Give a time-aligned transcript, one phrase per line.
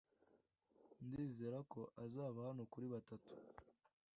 [1.07, 3.29] Ndizera ko azaba hano kuri batatu.